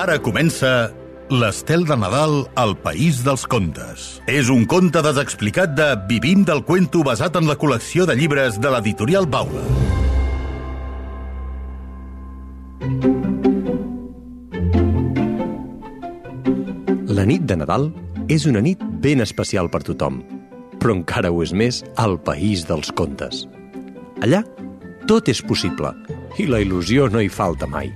[0.00, 0.94] Ara comença
[1.28, 4.04] L'estel de Nadal al País dels Contes.
[4.24, 8.70] És un conte desexplicat de Vivim del Cuento basat en la col·lecció de llibres de
[8.72, 9.60] l'editorial Baula.
[17.12, 17.90] La nit de Nadal
[18.32, 20.22] és una nit ben especial per tothom,
[20.78, 23.44] però encara ho és més al País dels Contes.
[24.24, 24.46] Allà
[25.04, 25.92] tot és possible
[26.40, 27.92] i la il·lusió no hi falta mai.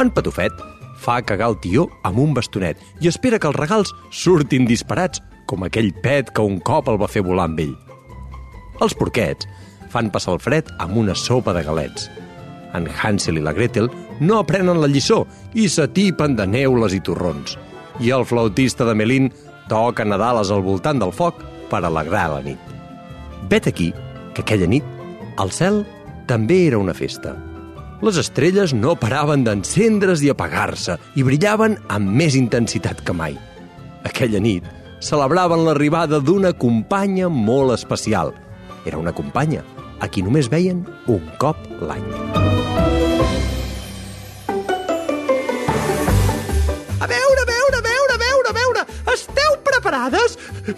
[0.00, 0.58] En Patufet
[1.00, 5.64] fa cagar el tió amb un bastonet i espera que els regals surtin disparats, com
[5.66, 7.74] aquell pet que un cop el va fer volar amb ell.
[8.84, 9.48] Els porquets
[9.90, 12.06] fan passar el fred amb una sopa de galets.
[12.76, 15.24] En Hansel i la Gretel no aprenen la lliçó
[15.58, 17.56] i s'atipen de neules i torrons.
[18.00, 19.32] I el flautista de Melín
[19.68, 22.72] toca Nadales al voltant del foc per alegrar la nit.
[23.50, 23.90] Vet aquí
[24.34, 24.86] que aquella nit
[25.42, 25.82] el cel
[26.30, 27.34] també era una festa.
[28.00, 33.36] Les estrelles no paraven d'encendre's i apagar-se i brillaven amb més intensitat que mai.
[34.08, 34.64] Aquella nit
[35.04, 38.32] celebraven l'arribada d'una companya molt especial.
[38.88, 39.66] Era una companya
[40.00, 42.08] a qui només veien un cop l'any.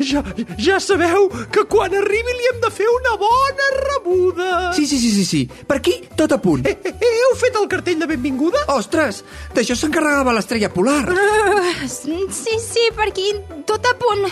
[0.03, 0.23] Ja,
[0.59, 4.51] ja sabeu que quan arribi li hem de fer una bona rebuda.
[4.77, 5.43] Sí, sí, sí, sí, sí.
[5.67, 6.67] Per aquí, tot a punt.
[6.69, 8.65] Eh, eh, heu fet el cartell de benvinguda?
[8.77, 9.23] Ostres,
[9.57, 11.03] d'això s'encarregava l'estrella polar.
[11.13, 13.29] Uh, sí, sí, per aquí,
[13.69, 14.27] tot a punt.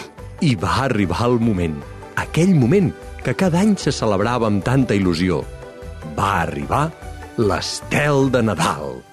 [0.46, 1.76] I va arribar el moment,
[2.20, 2.92] aquell moment
[3.24, 5.42] que cada any se celebrava amb tanta il·lusió.
[6.16, 6.88] Va arribar
[7.36, 9.09] l'estel de Nadal.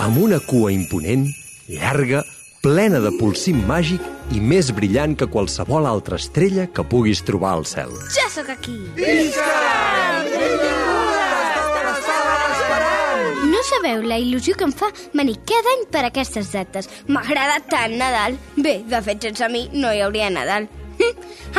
[0.00, 1.26] Amb una cua imponent,
[1.68, 2.22] llarga,
[2.64, 4.00] plena de polsim màgic
[4.32, 7.92] i més brillant que qualsevol altra estrella que puguis trobar al cel.
[8.14, 8.78] Ja sóc aquí.
[13.50, 16.88] No sabeu la il·lusió que em fa venir cada any per aquestes dates.
[17.12, 18.40] M'agrada tant Nadal.
[18.56, 20.70] Bé, de fet, sense mi no hi hauria Nadal.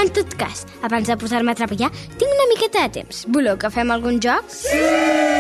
[0.02, 3.26] En tot cas, abans de posar-me a treballar, tinc una miqueta de temps.
[3.30, 4.50] Voleu que fem algun joc?
[4.50, 5.31] Sí!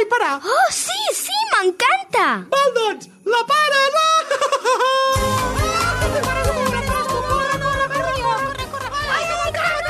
[0.00, 0.40] I parar?
[0.44, 2.26] Oh, sí, sí, m'encanta!
[2.52, 3.90] Val, doncs, la pares!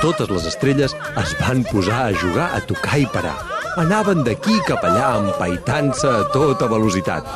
[0.00, 3.36] Totes les estrelles es van posar a jugar a tocar i parar.
[3.82, 7.28] Anaven d'aquí cap allà empaitant-se a tota velocitat.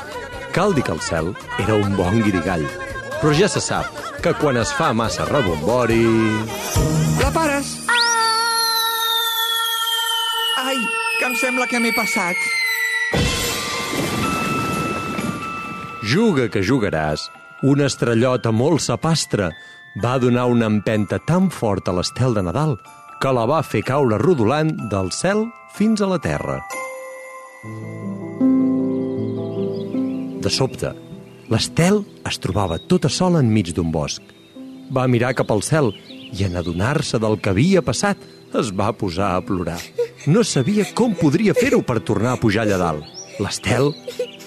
[0.57, 2.65] Cal dir que el cel era un bon guirigall.
[3.21, 6.03] Però ja se sap que quan es fa massa rebombori...
[7.21, 7.77] La pares?
[10.65, 10.81] Ai,
[11.21, 12.64] que em sembla que m'he passat.
[16.05, 17.31] Juga que jugaràs.
[17.65, 19.49] Una estrellota molt sapastre
[20.03, 22.75] va donar una empenta tan forta a l'estel de Nadal
[23.23, 25.47] que la va fer caure rodolant del cel
[25.79, 26.59] fins a la terra.
[30.45, 30.93] De sobte,
[31.49, 34.21] l'estel es trobava tota sola enmig d'un bosc.
[34.93, 35.89] Va mirar cap al cel
[36.35, 38.21] i en adonar-se del que havia passat
[38.61, 39.81] es va posar a plorar.
[40.29, 43.09] No sabia com podria fer-ho per tornar a pujar allà dalt.
[43.41, 43.95] L'estel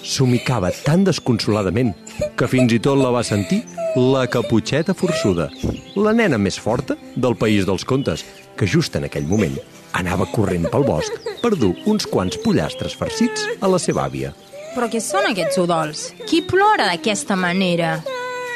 [0.02, 1.94] somicava tan desconsoladament
[2.38, 3.62] que fins i tot la va sentir
[3.96, 5.48] la caputxeta forçuda,
[5.96, 8.24] la nena més forta del País dels Contes,
[8.56, 9.56] que just en aquell moment
[9.98, 14.34] anava corrent pel bosc per dur uns quants pollastres farcits a la seva àvia.
[14.74, 16.04] Però què són aquests udols?
[16.28, 17.98] Qui plora d'aquesta manera?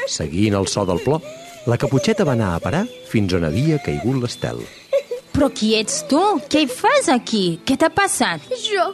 [0.07, 1.23] Seguint el so del plor,
[1.67, 4.61] la caputxeta va anar a parar fins on havia caigut l'estel.
[5.33, 6.21] Però qui ets tu?
[6.51, 7.57] Què hi fas aquí?
[7.65, 8.43] Què t'ha passat?
[8.63, 8.85] Jo,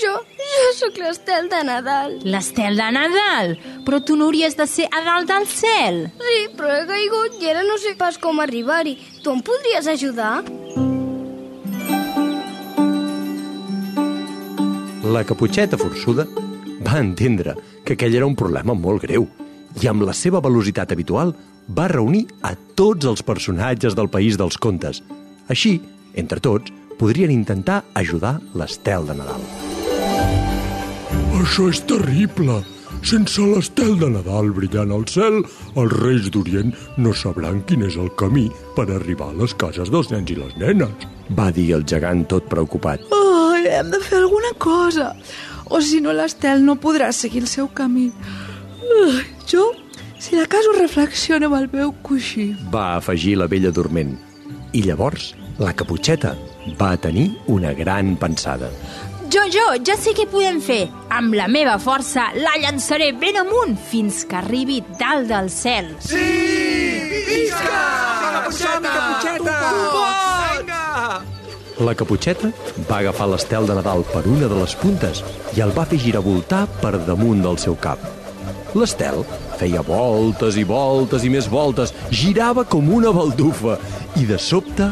[0.00, 2.16] jo, jo sóc l'estel de Nadal.
[2.26, 3.54] L'estel de Nadal?
[3.86, 6.00] Però tu no hauries de ser a dalt del cel.
[6.18, 8.96] Sí, però he caigut i ara no sé pas com arribar-hi.
[9.22, 10.42] Tu em podries ajudar?
[15.14, 16.26] La caputxeta forçuda
[16.82, 17.54] va entendre
[17.84, 19.28] que aquell era un problema molt greu
[19.82, 21.34] i amb la seva velocitat habitual
[21.76, 25.04] va reunir a tots els personatges del País dels Contes.
[25.52, 25.80] Així,
[26.14, 29.42] entre tots, podrien intentar ajudar l'estel de Nadal.
[31.40, 32.62] Això és terrible.
[33.04, 35.42] Sense l'estel de Nadal brillant al cel,
[35.76, 38.46] els reis d'Orient no sabran quin és el camí
[38.76, 41.08] per arribar a les cases dels nens i les nenes.
[41.36, 43.04] Va dir el gegant tot preocupat.
[43.12, 45.12] Ai, hem de fer alguna cosa.
[45.68, 48.10] O si no, l'Estel no podrà seguir el seu camí.
[49.04, 49.72] Ai, jo,
[50.16, 52.54] si de cas ho reflexiono amb el meu coixí.
[52.72, 54.14] Va afegir la vella dorment.
[54.74, 55.28] I llavors,
[55.62, 56.32] la caputxeta
[56.80, 58.70] va tenir una gran pensada.
[59.30, 60.88] Jo, jo, ja sé què podem fer.
[61.14, 65.92] Amb la meva força la llançaré ben amunt fins que arribi dalt del cel.
[67.28, 67.84] Visca!
[68.50, 69.56] Som-hi, caputxeta!
[71.86, 72.50] La caputxeta
[72.90, 75.22] va agafar l'estel de Nadal per una de les puntes
[75.54, 78.23] i el va fer giravoltar per damunt del seu cap.
[78.74, 79.22] L'estel
[79.58, 83.78] feia voltes i voltes i més voltes, girava com una baldufa
[84.18, 84.90] i de sobte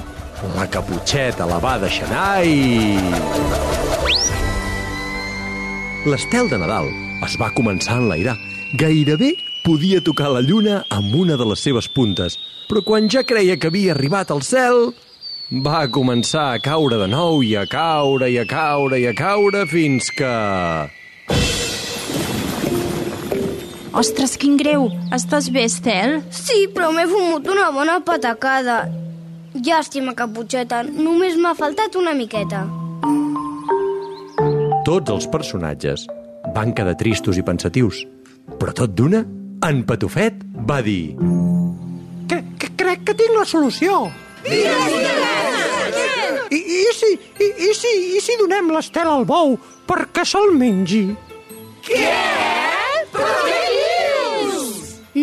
[0.56, 2.98] la caputxeta la va deixar anar i...
[6.02, 6.88] L'estel de Nadal
[7.22, 8.34] es va començar a enlairar.
[8.78, 13.54] Gairebé podia tocar la lluna amb una de les seves puntes, però quan ja creia
[13.54, 14.90] que havia arribat al cel,
[15.62, 19.66] va començar a caure de nou i a caure i a caure i a caure
[19.70, 20.32] fins que...
[23.92, 24.86] Ostres, quin greu.
[25.12, 26.22] Estàs bé, Estel?
[26.32, 28.86] Sí, però m'he fumut una bona patacada.
[29.52, 32.64] Llàstima, Caputxeta, només m'ha faltat una miqueta.
[34.86, 36.06] Tots els personatges
[36.56, 38.00] van quedar tristos i pensatius,
[38.58, 39.20] però tot d'una,
[39.68, 41.12] en Patufet va dir...
[42.32, 44.06] Que, que crec que tinc la solució.
[44.48, 44.56] I,
[46.56, 49.54] i, si, i, i, si, I si donem l'estel al bou
[49.86, 51.04] perquè se'l mengi?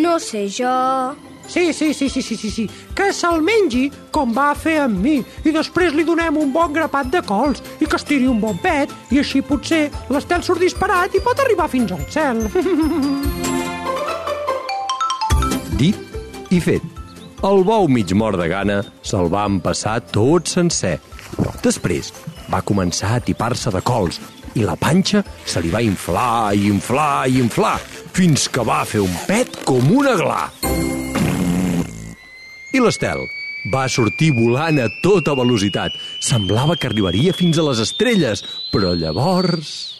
[0.10, 1.14] No sé jo...
[1.48, 2.70] Sí, sí, sí, sí, sí, sí, sí.
[2.98, 7.12] Que se'l mengi com va fer amb mi i després li donem un bon grapat
[7.14, 11.14] de cols i que es tiri un bon pet i així potser l'estel surt disparat
[11.14, 12.42] i pot arribar fins al cel.
[15.82, 15.98] Dit
[16.50, 16.82] i fet.
[17.46, 20.98] El bou mig mort de gana se'l va empassar tot sencer.
[21.62, 22.10] Després
[22.50, 24.18] va començar a tipar-se de cols
[24.56, 27.78] i la panxa se li va inflar i inflar i inflar
[28.16, 30.46] fins que va fer un pet com una gla.
[32.74, 33.26] I l'estel
[33.74, 35.96] va sortir volant a tota velocitat.
[36.24, 38.44] Semblava que arribaria fins a les estrelles,
[38.74, 39.96] però llavors...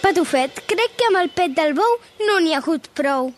[0.00, 3.30] Patufet, crec que amb el pet del bou no n'hi ha hagut prou.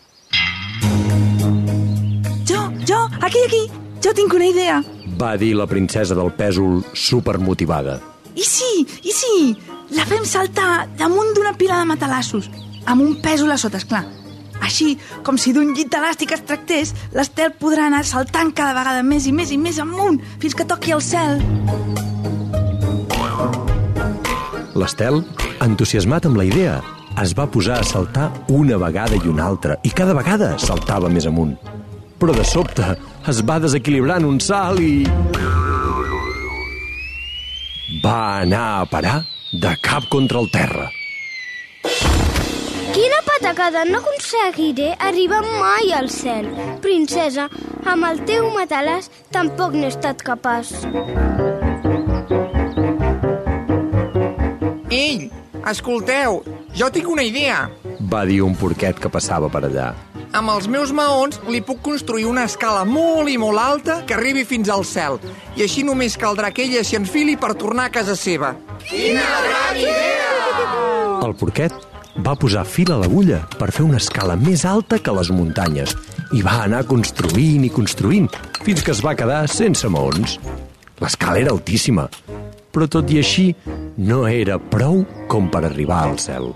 [2.49, 3.61] Jo, jo, aquí, aquí,
[4.03, 4.81] jo tinc una idea.
[5.19, 7.99] va dir la princesa del pèsol supermotivada.
[8.35, 9.53] I sí, i sí,
[9.93, 12.49] la fem saltar damunt d'una pila de matalassos,
[12.85, 14.03] amb un pèsol a sota, esclar.
[14.63, 19.27] Així, com si d'un llit elàstic es tractés, l'estel podrà anar saltant cada vegada més
[19.27, 21.39] i més i més amunt, fins que toqui el cel.
[24.73, 25.21] L'estel,
[25.61, 26.81] entusiasmat amb la idea,
[27.21, 31.27] es va posar a saltar una vegada i una altra, i cada vegada saltava més
[31.29, 31.53] amunt.
[32.17, 32.95] Però de sobte
[33.27, 35.05] es va desequilibrar en un salt i...
[38.03, 39.19] Va anar a parar
[39.51, 40.89] de cap contra el terra.
[42.93, 43.85] Quina patacada!
[43.85, 46.49] No aconseguiré arribar mai al cel.
[46.83, 47.47] Princesa,
[47.85, 50.73] amb el teu matalàs tampoc n'he estat capaç.
[54.93, 55.29] Ei,
[55.71, 56.43] escolteu,
[56.75, 57.69] jo tinc una idea.
[58.11, 59.93] Va dir un porquet que passava per allà.
[60.33, 64.41] Amb els meus maons li puc construir una escala molt i molt alta que arribi
[64.49, 65.19] fins al cel.
[65.53, 68.55] I així només caldrà que ella s'hi enfili per tornar a casa seva.
[71.23, 71.77] El porquet
[72.25, 75.93] va posar fil a l'agulla per fer una escala més alta que les muntanyes
[76.33, 78.29] i va anar construint i construint
[78.65, 80.39] fins que es va quedar sense maons.
[80.97, 82.07] L'escala era altíssima,
[82.73, 83.51] però tot i així
[84.01, 86.53] no era prou com per arribar al cel.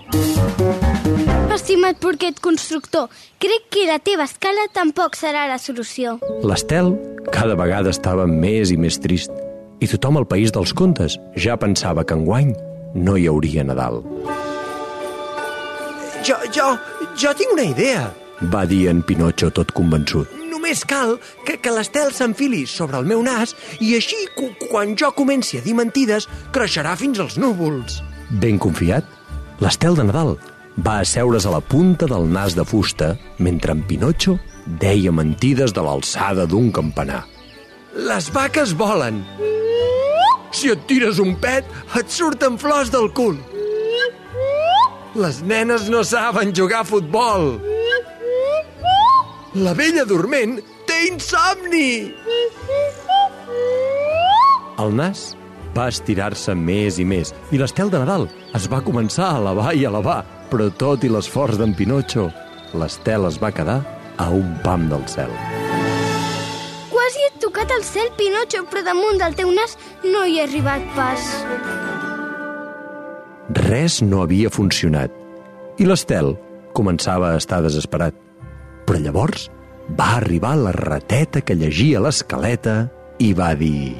[1.58, 3.08] Estimat porquet constructor,
[3.42, 6.12] crec que la teva escala tampoc serà la solució.
[6.46, 6.92] L'estel
[7.34, 9.32] cada vegada estava més i més trist
[9.82, 12.52] i tothom al país dels contes ja pensava que enguany
[12.94, 14.04] no hi hauria Nadal.
[16.28, 16.68] Jo, jo,
[17.18, 18.04] jo tinc una idea.
[18.54, 20.36] Va dir en Pinotxo tot convençut.
[20.52, 21.16] Només cal
[21.48, 25.66] que, que l'estel s'enfili sobre el meu nas i així, cu, quan jo comenci a
[25.66, 27.98] dir mentides, creixerà fins als núvols.
[28.46, 29.10] Ben confiat,
[29.64, 30.38] l'estel de Nadal
[30.78, 34.38] va asseure's a la punta del nas de fusta mentre en Pinotxo
[34.82, 37.24] deia mentides de l'alçada d'un campanar.
[38.08, 39.24] Les vaques volen.
[40.52, 41.66] Si et tires un pet,
[41.98, 43.38] et surten flors del cul.
[45.18, 47.58] Les nenes no saben jugar a futbol.
[49.58, 52.14] La vella dorment té insomni.
[54.78, 55.32] El nas
[55.74, 59.86] va estirar-se més i més i l'estel de Nadal es va començar a elevar i
[59.90, 60.20] elevar,
[60.52, 62.28] però tot i l'esforç d'en Pinotxo,
[62.78, 63.80] l'estel es va quedar
[64.18, 65.32] a un pam del cel.
[66.92, 70.88] Quasi he tocat el cel, Pinotxo, però damunt del teu nas no hi he arribat
[70.96, 71.30] pas.
[73.68, 75.14] Res no havia funcionat
[75.80, 76.34] i l'estel
[76.78, 78.16] començava a estar desesperat.
[78.88, 79.48] Però llavors
[80.00, 82.86] va arribar la rateta que llegia l'escaleta
[83.20, 83.96] i va dir...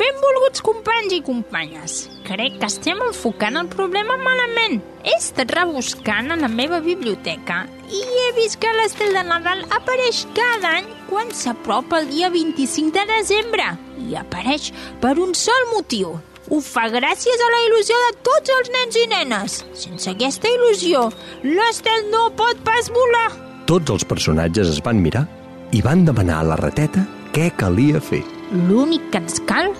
[0.00, 2.19] Benvolguts companys i companyes.
[2.30, 4.78] Crec que estem enfocant el problema malament.
[5.02, 10.22] He estat rebuscant a la meva biblioteca i he vist que l'estel de Nadal apareix
[10.36, 13.66] cada any quan s'apropa el dia 25 de desembre.
[14.06, 14.70] I apareix
[15.02, 16.14] per un sol motiu.
[16.50, 19.58] Ho fa gràcies a la il·lusió de tots els nens i nenes.
[19.82, 21.04] Sense aquesta il·lusió,
[21.46, 23.28] l'estel no pot pas volar.
[23.70, 25.26] Tots els personatges es van mirar
[25.74, 28.24] i van demanar a la rateta què calia fer.
[28.66, 29.70] L'únic que ens cal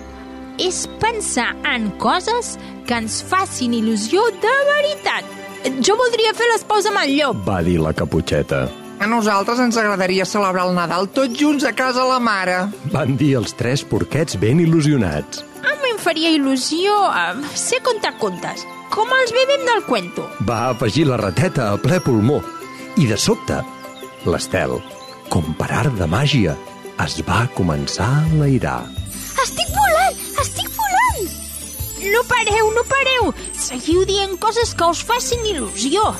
[0.59, 5.27] és pensar en coses que ens facin il·lusió de veritat.
[5.85, 7.43] Jo voldria fer les paus amb el llop.
[7.47, 8.65] Va dir la caputxeta.
[9.01, 12.57] A nosaltres ens agradaria celebrar el Nadal tots junts a casa la mare.
[12.93, 15.41] Van dir els tres porquets ben il·lusionats.
[15.65, 20.27] A mi em faria il·lusió eh, ser contacontes, com els bebem del cuento.
[20.45, 22.41] Va afegir la rateta a ple pulmó.
[23.01, 23.61] I de sobte,
[24.29, 24.77] l'estel,
[25.33, 26.57] com per art de màgia,
[27.01, 29.00] es va començar a enlairar.
[32.11, 33.31] No pareu, no pareu!
[33.55, 36.11] Seguiu dient coses que us facin il·lusió.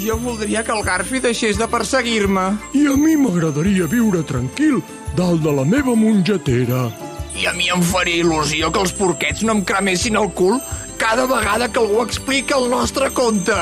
[0.00, 2.46] Jo voldria que el Garfi deixés de perseguir-me.
[2.78, 4.80] I a mi m'agradaria viure tranquil
[5.18, 6.88] dalt de la meva mongetera.
[7.36, 10.60] I a mi em faria il·lusió que els porquets no em cremessin el cul
[11.00, 13.56] cada vegada que algú explica el nostre conte.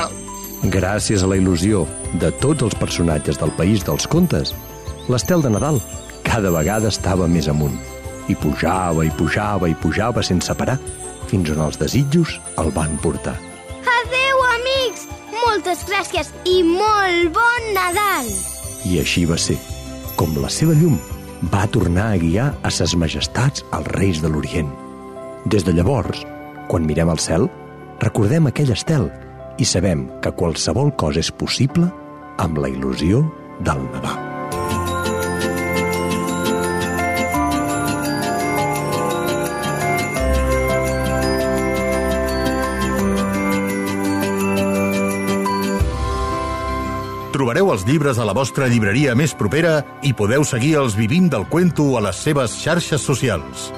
[0.69, 1.85] Gràcies a la il·lusió
[2.21, 4.51] de tots els personatges del País dels Contes,
[5.07, 5.79] l'estel de Nadal
[6.27, 7.77] cada vegada estava més amunt
[8.29, 10.77] i pujava i pujava i pujava sense parar
[11.29, 13.37] fins on els desitjos el van portar.
[13.99, 15.07] Adeu, amics!
[15.39, 18.27] Moltes gràcies i molt bon Nadal!
[18.89, 19.57] I així va ser,
[20.19, 20.97] com la seva llum
[21.53, 24.71] va tornar a guiar a ses majestats els reis de l'Orient.
[25.45, 26.25] Des de llavors,
[26.71, 27.47] quan mirem al cel,
[28.03, 29.07] recordem aquell estel
[29.59, 31.91] i sabem que qualsevol cosa és possible
[32.39, 33.23] amb la il·lusió
[33.63, 34.28] del Nadal.
[47.69, 51.91] Els llibres a la vostra llibreria més propera i podeu seguir els Vivim del Cuento
[51.99, 53.69] a les seves xarxes socials.